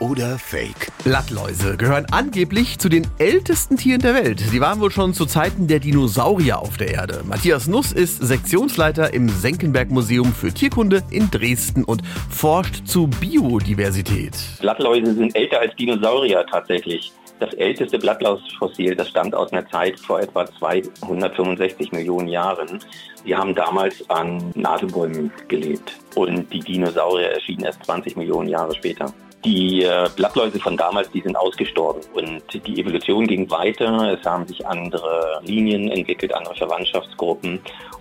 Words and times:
oder 0.00 0.38
Fake? 0.38 0.90
Blattläuse 1.04 1.76
gehören 1.76 2.06
angeblich 2.10 2.78
zu 2.78 2.88
den 2.88 3.06
ältesten 3.18 3.76
Tieren 3.76 4.00
der 4.00 4.14
Welt. 4.14 4.40
Sie 4.40 4.60
waren 4.60 4.80
wohl 4.80 4.90
schon 4.90 5.14
zu 5.14 5.26
Zeiten 5.26 5.66
der 5.66 5.78
Dinosaurier 5.78 6.58
auf 6.58 6.76
der 6.76 6.92
Erde. 6.92 7.22
Matthias 7.24 7.68
Nuss 7.68 7.92
ist 7.92 8.18
Sektionsleiter 8.18 9.14
im 9.14 9.28
Senckenberg 9.28 9.90
Museum 9.90 10.32
für 10.32 10.52
Tierkunde 10.52 11.02
in 11.10 11.30
Dresden 11.30 11.84
und 11.84 12.02
forscht 12.28 12.86
zu 12.86 13.06
Biodiversität. 13.06 14.32
Blattläuse 14.60 15.14
sind 15.14 15.36
älter 15.36 15.60
als 15.60 15.74
Dinosaurier 15.76 16.44
tatsächlich. 16.50 17.12
Das 17.38 17.54
älteste 17.54 17.98
Blattlausfossil, 17.98 18.94
das 18.94 19.08
stammt 19.08 19.34
aus 19.34 19.50
einer 19.52 19.66
Zeit 19.68 19.98
vor 19.98 20.20
etwa 20.20 20.44
265 20.44 21.92
Millionen 21.92 22.28
Jahren. 22.28 22.80
Sie 23.24 23.34
haben 23.34 23.54
damals 23.54 24.08
an 24.10 24.50
Nadelbäumen 24.54 25.32
gelebt 25.48 25.94
und 26.16 26.52
die 26.52 26.60
Dinosaurier 26.60 27.30
erschienen 27.30 27.64
erst 27.64 27.82
20 27.84 28.16
Millionen 28.16 28.48
Jahre 28.48 28.74
später. 28.74 29.12
Die 29.44 29.82
äh, 29.82 30.08
Blattläuse 30.16 30.60
von 30.60 30.76
damals, 30.76 31.10
die 31.10 31.22
sind 31.22 31.36
ausgestorben 31.36 32.02
und 32.12 32.42
die 32.66 32.80
Evolution 32.80 33.26
ging 33.26 33.50
weiter. 33.50 34.18
Es 34.18 34.24
haben 34.26 34.46
sich 34.46 34.66
andere 34.66 35.40
Linien 35.44 35.88
entwickelt, 35.90 36.34
andere 36.34 36.54
Verwandtschaftsgruppen 36.54 37.60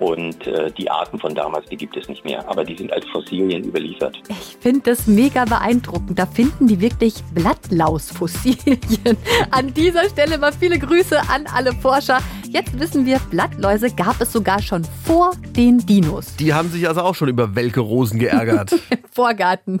und 0.00 0.46
äh, 0.46 0.72
die 0.72 0.90
Arten 0.90 1.18
von 1.20 1.34
damals, 1.34 1.68
die 1.68 1.76
gibt 1.76 1.94
es 1.96 2.08
nicht 2.08 2.24
mehr, 2.24 2.48
aber 2.48 2.64
die 2.64 2.74
sind 2.74 2.90
als 2.90 3.06
Fossilien 3.12 3.62
überliefert. 3.64 4.18
Ich 4.30 4.56
finde 4.58 4.80
das 4.90 5.06
mega 5.06 5.44
beeindruckend. 5.44 6.18
Da 6.18 6.24
finden 6.24 6.66
die 6.66 6.80
wirklich 6.80 7.14
Blattlausfossilien. 7.34 8.80
An 9.50 9.74
dieser 9.74 10.08
Stelle 10.08 10.38
mal 10.38 10.52
viele 10.52 10.78
Grüße 10.78 11.20
an 11.28 11.46
alle 11.54 11.74
Forscher. 11.74 12.20
Jetzt 12.48 12.80
wissen 12.80 13.04
wir, 13.04 13.18
Blattläuse 13.30 13.94
gab 13.94 14.20
es 14.20 14.32
sogar 14.32 14.62
schon 14.62 14.84
vor 15.04 15.32
den 15.54 15.78
Dinos. 15.78 16.34
Die 16.36 16.54
haben 16.54 16.70
sich 16.70 16.88
also 16.88 17.02
auch 17.02 17.14
schon 17.14 17.28
über 17.28 17.54
welke 17.54 17.80
Rosen 17.80 18.18
geärgert. 18.18 18.72
Im 18.90 18.98
Vorgarten. 19.12 19.80